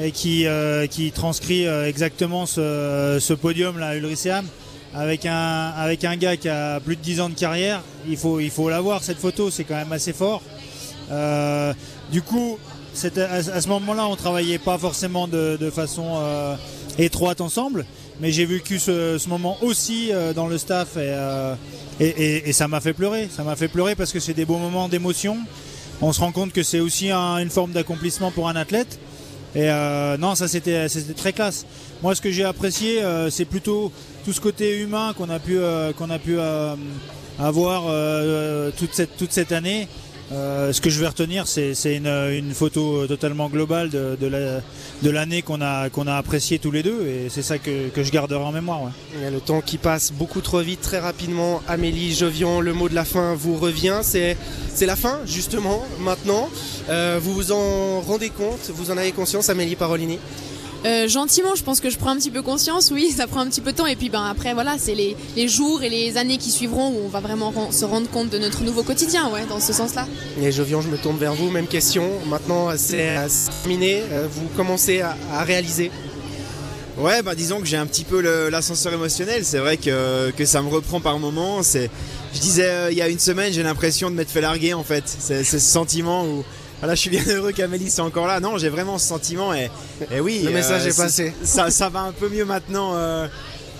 et 0.00 0.12
qui, 0.12 0.46
qui 0.88 1.10
transcrit 1.10 1.66
exactement 1.66 2.46
ce, 2.46 3.18
ce 3.20 3.34
podium 3.34 3.76
là, 3.78 3.96
Ulriciam 3.96 4.46
avec 4.94 5.26
un, 5.26 5.72
avec 5.76 6.04
un 6.04 6.16
gars 6.16 6.36
qui 6.36 6.48
a 6.48 6.80
plus 6.80 6.96
de 6.96 7.02
10 7.02 7.20
ans 7.20 7.28
de 7.28 7.34
carrière, 7.34 7.82
il 8.08 8.16
faut, 8.16 8.40
il 8.40 8.50
faut 8.50 8.68
l'avoir 8.68 9.02
cette 9.02 9.18
photo, 9.18 9.50
c'est 9.50 9.64
quand 9.64 9.74
même 9.74 9.92
assez 9.92 10.12
fort. 10.12 10.42
Euh, 11.10 11.72
du 12.12 12.22
coup, 12.22 12.58
à, 13.16 13.42
ce 13.42 13.68
moment-là, 13.68 14.06
on 14.06 14.16
travaillait 14.16 14.58
pas 14.58 14.78
forcément 14.78 15.26
de, 15.26 15.70
façon 15.74 16.04
euh, 16.16 16.56
étroite 16.98 17.40
ensemble, 17.40 17.86
mais 18.20 18.30
j'ai 18.30 18.46
vécu 18.46 18.78
ce, 18.78 19.18
ce, 19.18 19.28
moment 19.28 19.56
aussi 19.62 20.10
euh, 20.12 20.32
dans 20.32 20.46
le 20.46 20.58
staff 20.58 20.96
et, 22.00 22.48
et, 22.48 22.52
ça 22.52 22.68
m'a 22.68 22.80
fait 22.80 22.92
pleurer. 22.92 23.28
Ça 23.34 23.42
m'a 23.42 23.56
fait 23.56 23.68
pleurer 23.68 23.96
parce 23.96 24.12
que 24.12 24.20
c'est 24.20 24.34
des 24.34 24.44
beaux 24.44 24.58
moments 24.58 24.88
d'émotion. 24.88 25.38
On 26.00 26.12
se 26.12 26.20
rend 26.20 26.32
compte 26.32 26.52
que 26.52 26.62
c'est 26.62 26.80
aussi 26.80 27.10
une 27.12 27.50
forme 27.50 27.72
d'accomplissement 27.72 28.30
pour 28.30 28.48
un 28.48 28.56
athlète. 28.56 28.98
Et 29.54 29.68
non, 30.18 30.34
ça 30.34 30.48
c'était 30.48 30.86
très 31.16 31.32
classe. 31.32 31.64
Moi, 32.02 32.14
ce 32.14 32.20
que 32.20 32.30
j'ai 32.30 32.44
apprécié, 32.44 33.02
c'est 33.30 33.44
plutôt 33.44 33.92
tout 34.24 34.32
ce 34.32 34.40
côté 34.40 34.80
humain 34.80 35.14
qu'on 35.16 35.30
a 35.30 35.38
pu 35.38 35.58
avoir 37.38 37.82
toute 38.76 39.32
cette 39.32 39.52
année. 39.52 39.88
Euh, 40.32 40.72
ce 40.72 40.80
que 40.80 40.90
je 40.90 40.98
vais 41.00 41.06
retenir, 41.06 41.46
c'est 41.46 41.74
une, 41.84 42.54
photo 42.54 43.06
totalement 43.06 43.48
globale 43.48 43.90
de, 43.90 45.10
l'année 45.10 45.42
qu'on 45.42 45.60
a, 45.60 45.90
qu'on 45.90 46.06
a 46.06 46.14
appréciée 46.14 46.58
tous 46.58 46.70
les 46.70 46.82
deux 46.82 47.06
et 47.06 47.28
c'est 47.28 47.42
ça 47.42 47.58
que, 47.58 47.90
je 47.96 48.10
garderai 48.10 48.42
en 48.42 48.52
mémoire. 48.52 48.90
Il 49.16 49.22
y 49.22 49.26
a 49.26 49.30
le 49.30 49.40
temps 49.40 49.60
qui 49.60 49.78
passe 49.78 50.12
beaucoup 50.12 50.40
trop 50.40 50.60
vite, 50.60 50.80
très 50.80 50.98
rapidement. 50.98 51.62
Amélie 51.68 52.14
Jovian, 52.14 52.60
le 52.60 52.72
mot 52.72 52.88
de 52.88 52.94
la 52.94 53.04
fin 53.04 53.34
vous 53.34 53.56
revient. 53.56 54.00
C'est 54.02 54.36
la 54.86 54.96
fin, 54.96 55.20
justement, 55.26 55.84
maintenant. 56.00 56.48
Euh, 56.88 57.18
vous 57.22 57.34
vous 57.34 57.52
en 57.52 58.00
rendez 58.00 58.30
compte, 58.30 58.70
vous 58.74 58.90
en 58.90 58.96
avez 58.96 59.12
conscience, 59.12 59.48
Amélie 59.48 59.76
Parolini? 59.76 60.18
Euh, 60.84 61.08
gentiment, 61.08 61.54
je 61.54 61.62
pense 61.62 61.80
que 61.80 61.88
je 61.88 61.96
prends 61.96 62.10
un 62.10 62.16
petit 62.16 62.30
peu 62.30 62.42
conscience, 62.42 62.90
oui, 62.90 63.10
ça 63.10 63.26
prend 63.26 63.40
un 63.40 63.46
petit 63.46 63.62
peu 63.62 63.72
de 63.72 63.76
temps. 63.76 63.86
Et 63.86 63.96
puis 63.96 64.10
ben, 64.10 64.24
après, 64.24 64.52
voilà, 64.52 64.76
c'est 64.78 64.94
les, 64.94 65.48
jours 65.48 65.82
et 65.82 65.88
les 65.88 66.18
années 66.18 66.36
qui 66.36 66.50
suivront 66.50 66.90
où 66.90 67.00
on 67.04 67.08
va 67.08 67.20
vraiment 67.20 67.52
se 67.70 67.84
rendre 67.84 68.08
compte 68.10 68.28
de 68.28 68.38
notre 68.38 68.62
nouveau 68.64 68.82
quotidien, 68.82 69.30
ouais, 69.30 69.46
dans 69.48 69.60
ce 69.60 69.72
sens-là. 69.72 70.06
Et 70.40 70.52
Jovian, 70.52 70.82
je 70.82 70.88
me 70.88 70.98
tourne 70.98 71.16
vers 71.16 71.34
vous, 71.34 71.50
même 71.50 71.66
question. 71.66 72.10
Maintenant, 72.26 72.68
c'est 72.76 73.16
terminé, 73.62 74.02
euh, 74.12 74.26
vous 74.30 74.46
commencez 74.56 75.00
à, 75.00 75.16
réaliser 75.44 75.90
Ouais, 76.96 77.22
bah 77.22 77.34
disons 77.34 77.58
que 77.58 77.66
j'ai 77.66 77.76
un 77.76 77.86
petit 77.86 78.04
peu 78.04 78.20
l'ascenseur 78.50 78.92
émotionnel. 78.92 79.44
C'est 79.44 79.58
vrai 79.58 79.78
que, 79.78 80.30
que, 80.30 80.44
ça 80.44 80.62
me 80.62 80.68
reprend 80.68 81.00
par 81.00 81.18
moments. 81.18 81.62
C'est, 81.64 81.90
je 82.34 82.38
disais 82.38 82.70
euh, 82.70 82.92
il 82.92 82.98
y 82.98 83.02
a 83.02 83.08
une 83.08 83.18
semaine, 83.18 83.52
j'ai 83.52 83.64
l'impression 83.64 84.10
de 84.10 84.14
m'être 84.14 84.30
fait 84.30 84.40
larguer 84.40 84.74
en 84.74 84.84
fait. 84.84 85.02
C'est 85.06 85.42
ce 85.42 85.58
sentiment 85.58 86.24
où 86.24 86.44
voilà, 86.84 86.96
je 86.96 87.00
suis 87.00 87.08
bien 87.08 87.24
heureux 87.28 87.52
qu'Amélie 87.52 87.88
soit 87.88 88.04
encore 88.04 88.26
là. 88.26 88.40
Non, 88.40 88.58
j'ai 88.58 88.68
vraiment 88.68 88.98
ce 88.98 89.08
sentiment 89.08 89.54
et, 89.54 89.70
oui. 90.20 90.42
Le 90.44 90.50
message 90.50 90.84
euh, 90.84 90.90
est 90.90 90.96
passé. 90.98 91.32
Ça, 91.42 91.70
ça, 91.70 91.88
va 91.88 92.00
un 92.00 92.12
peu 92.12 92.28
mieux 92.28 92.44
maintenant. 92.44 92.94
Euh, 92.94 93.26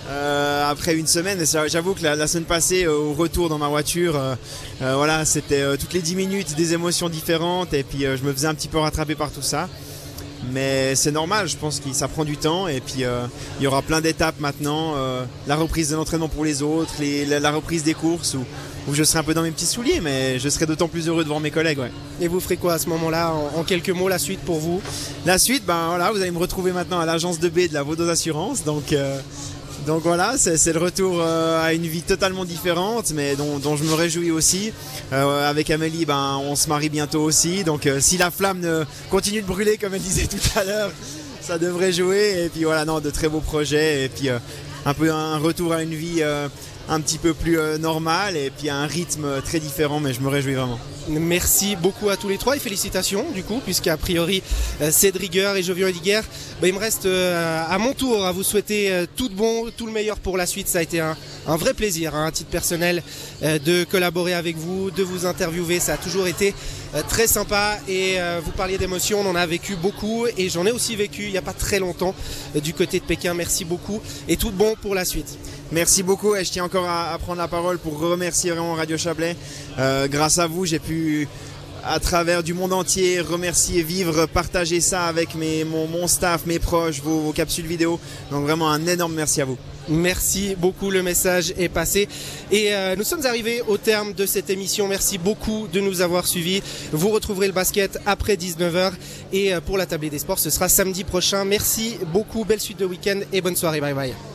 euh, 0.09 0.67
après 0.67 0.95
une 0.95 1.05
semaine, 1.05 1.37
j'avoue 1.67 1.93
que 1.93 2.01
la, 2.01 2.25
semaine 2.25 2.45
passée, 2.45 2.87
au 2.87 3.13
retour 3.13 3.47
dans 3.47 3.59
ma 3.59 3.67
voiture, 3.67 4.19
voilà, 4.79 5.23
c'était 5.23 5.77
toutes 5.77 5.93
les 5.93 6.01
10 6.01 6.15
minutes 6.15 6.55
des 6.55 6.73
émotions 6.73 7.07
différentes 7.07 7.75
et 7.75 7.83
puis 7.83 8.05
je 8.05 8.23
me 8.23 8.33
faisais 8.33 8.47
un 8.47 8.55
petit 8.55 8.69
peu 8.69 8.79
rattraper 8.79 9.13
par 9.13 9.29
tout 9.29 9.43
ça. 9.43 9.69
Mais 10.51 10.95
c'est 10.95 11.11
normal, 11.11 11.47
je 11.47 11.57
pense 11.57 11.79
que 11.79 11.91
ça 11.93 12.07
prend 12.07 12.25
du 12.25 12.37
temps 12.37 12.67
et 12.67 12.79
puis 12.79 13.03
il 13.59 13.63
y 13.63 13.67
aura 13.67 13.81
plein 13.81 14.01
d'étapes 14.01 14.39
maintenant. 14.39 14.95
la 15.47 15.55
reprise 15.55 15.89
de 15.89 15.95
l'entraînement 15.95 16.29
pour 16.29 16.45
les 16.45 16.61
autres, 16.61 16.93
la, 17.01 17.51
reprise 17.51 17.83
des 17.83 17.93
courses 17.93 18.35
où, 18.35 18.43
où 18.87 18.93
je 18.93 19.03
serai 19.03 19.19
un 19.19 19.23
peu 19.23 19.33
dans 19.33 19.41
mes 19.41 19.51
petits 19.51 19.65
souliers, 19.65 19.99
mais 20.01 20.39
je 20.39 20.49
serai 20.49 20.65
d'autant 20.65 20.87
plus 20.87 21.07
heureux 21.07 21.23
de 21.23 21.27
voir 21.27 21.39
mes 21.39 21.51
collègues. 21.51 21.79
Ouais. 21.79 21.91
Et 22.21 22.27
vous 22.27 22.39
ferez 22.39 22.57
quoi 22.57 22.73
à 22.73 22.79
ce 22.79 22.87
moment-là 22.89 23.33
en, 23.55 23.63
quelques 23.63 23.89
mots, 23.89 24.07
la 24.07 24.19
suite 24.19 24.39
pour 24.41 24.59
vous? 24.59 24.81
La 25.25 25.37
suite, 25.37 25.65
ben 25.65 25.87
voilà, 25.87 26.11
vous 26.11 26.21
allez 26.21 26.31
me 26.31 26.37
retrouver 26.37 26.71
maintenant 26.71 26.99
à 26.99 27.05
l'agence 27.05 27.39
de 27.39 27.49
B 27.49 27.67
de 27.67 27.73
la 27.73 27.83
Vaudo 27.83 28.07
Assurance. 28.07 28.63
Donc, 28.63 28.93
euh, 28.93 29.19
donc 29.85 30.01
voilà, 30.01 30.35
c'est 30.37 30.73
le 30.73 30.79
retour 30.79 31.21
euh, 31.21 31.63
à 31.63 31.73
une 31.73 31.85
vie 31.85 32.01
totalement 32.01 32.43
différente, 32.43 33.11
mais 33.13 33.35
dont, 33.35 33.75
je 33.75 33.83
me 33.83 33.93
réjouis 33.93 34.31
aussi. 34.31 34.73
Euh, 35.13 35.47
avec 35.49 35.69
Amélie, 35.69 36.05
ben, 36.05 36.39
on 36.43 36.55
se 36.55 36.67
marie 36.69 36.89
bientôt 36.89 37.21
aussi. 37.21 37.63
Donc 37.63 37.87
si 37.99 38.17
la 38.17 38.31
flamme 38.31 38.59
ne 38.59 38.83
continue 39.11 39.41
de 39.41 39.47
brûler, 39.47 39.77
comme 39.77 39.93
elle 39.93 40.01
disait 40.01 40.27
tout 40.27 40.59
à 40.59 40.63
l'heure, 40.63 40.91
ça 41.39 41.59
devrait 41.59 41.91
jouer. 41.91 42.45
Et 42.45 42.49
puis 42.49 42.63
voilà, 42.63 42.85
non, 42.85 42.99
de 42.99 43.11
très 43.11 43.29
beaux 43.29 43.41
projets. 43.41 44.05
Et 44.05 44.09
puis 44.09 44.29
un 44.29 44.93
peu 44.93 45.11
un 45.11 45.37
retour 45.37 45.73
à 45.73 45.83
une 45.83 45.93
vie 45.93 46.23
un 46.89 47.01
petit 47.01 47.17
peu 47.17 47.33
plus 47.33 47.59
euh, 47.59 47.77
normal 47.77 48.37
et 48.37 48.49
puis 48.49 48.69
un 48.69 48.85
rythme 48.85 49.41
très 49.43 49.59
différent, 49.59 49.99
mais 49.99 50.13
je 50.13 50.21
me 50.21 50.27
réjouis 50.27 50.53
vraiment. 50.53 50.79
Merci 51.07 51.75
beaucoup 51.75 52.09
à 52.09 52.17
tous 52.17 52.29
les 52.29 52.37
trois 52.37 52.55
et 52.55 52.59
félicitations 52.59 53.25
du 53.33 53.43
coup, 53.43 53.61
puisqu'à 53.63 53.95
priori 53.97 54.41
euh, 54.81 54.91
Cédric 54.91 55.35
et 55.35 55.63
Jovian 55.63 55.87
Ediguer, 55.87 56.21
bah, 56.61 56.67
il 56.67 56.73
me 56.73 56.79
reste 56.79 57.05
euh, 57.05 57.63
à 57.67 57.77
mon 57.77 57.93
tour 57.93 58.25
à 58.25 58.31
vous 58.31 58.43
souhaiter 58.43 59.05
tout 59.15 59.29
de 59.29 59.35
bon, 59.35 59.69
tout 59.75 59.85
le 59.85 59.91
meilleur 59.91 60.19
pour 60.19 60.37
la 60.37 60.45
suite. 60.45 60.67
Ça 60.67 60.79
a 60.79 60.81
été 60.81 60.99
un, 60.99 61.15
vrai 61.47 61.73
plaisir, 61.73 62.15
hein, 62.15 62.27
à 62.27 62.31
titre 62.31 62.49
personnel, 62.49 63.03
de 63.41 63.83
collaborer 63.83 64.33
avec 64.33 64.57
vous, 64.57 64.91
de 64.91 65.03
vous 65.03 65.25
interviewer. 65.25 65.79
Ça 65.79 65.93
a 65.93 65.97
toujours 65.97 66.27
été 66.27 66.53
très 67.03 67.27
sympa 67.27 67.77
et 67.87 68.17
vous 68.43 68.51
parliez 68.51 68.77
d'émotions, 68.77 69.19
on 69.21 69.29
en 69.29 69.35
a 69.35 69.45
vécu 69.45 69.75
beaucoup 69.75 70.25
et 70.37 70.49
j'en 70.49 70.65
ai 70.65 70.71
aussi 70.71 70.95
vécu 70.95 71.23
il 71.23 71.31
n'y 71.31 71.37
a 71.37 71.41
pas 71.41 71.53
très 71.53 71.79
longtemps 71.79 72.15
du 72.55 72.73
côté 72.73 72.99
de 72.99 73.05
Pékin. 73.05 73.33
Merci 73.33 73.65
beaucoup 73.65 74.01
et 74.27 74.37
tout 74.37 74.51
bon 74.51 74.75
pour 74.81 74.95
la 74.95 75.05
suite. 75.05 75.37
Merci 75.71 76.03
beaucoup 76.03 76.35
et 76.35 76.45
je 76.45 76.51
tiens 76.51 76.63
encore 76.63 76.87
à, 76.87 77.17
prendre 77.19 77.39
la 77.39 77.47
parole 77.47 77.79
pour 77.79 77.99
remercier 77.99 78.51
vraiment 78.51 78.75
Radio 78.75 78.97
Chablais. 78.97 79.35
Euh, 79.79 80.07
grâce 80.07 80.37
à 80.37 80.47
vous, 80.47 80.65
j'ai 80.65 80.79
pu 80.79 81.27
à 81.83 81.99
travers 81.99 82.43
du 82.43 82.53
monde 82.53 82.73
entier 82.73 83.19
remercier, 83.19 83.83
vivre, 83.83 84.25
partager 84.27 84.79
ça 84.79 85.05
avec 85.05 85.35
mes, 85.35 85.63
mon, 85.63 86.07
staff, 86.07 86.45
mes 86.45 86.59
proches, 86.59 87.01
vos, 87.01 87.31
capsules 87.31 87.67
vidéo. 87.67 87.99
Donc 88.31 88.43
vraiment 88.43 88.69
un 88.69 88.85
énorme 88.85 89.13
merci 89.13 89.41
à 89.41 89.45
vous. 89.45 89.57
Merci 89.89 90.55
beaucoup, 90.55 90.89
le 90.89 91.03
message 91.03 91.53
est 91.57 91.69
passé. 91.69 92.07
Et 92.51 92.73
euh, 92.73 92.95
nous 92.95 93.03
sommes 93.03 93.25
arrivés 93.25 93.61
au 93.67 93.77
terme 93.77 94.13
de 94.13 94.25
cette 94.25 94.49
émission. 94.49 94.87
Merci 94.87 95.17
beaucoup 95.17 95.67
de 95.71 95.79
nous 95.79 96.01
avoir 96.01 96.27
suivis. 96.27 96.61
Vous 96.91 97.09
retrouverez 97.09 97.47
le 97.47 97.53
basket 97.53 97.99
après 98.05 98.35
19h. 98.35 98.93
Et 99.33 99.53
euh, 99.53 99.61
pour 99.61 99.77
la 99.77 99.85
table 99.85 100.09
des 100.09 100.19
sports, 100.19 100.39
ce 100.39 100.49
sera 100.49 100.69
samedi 100.69 101.03
prochain. 101.03 101.45
Merci 101.45 101.97
beaucoup, 102.13 102.45
belle 102.45 102.61
suite 102.61 102.79
de 102.79 102.85
week-end 102.85 103.19
et 103.31 103.41
bonne 103.41 103.55
soirée. 103.55 103.81
Bye 103.81 103.93
bye. 103.93 104.13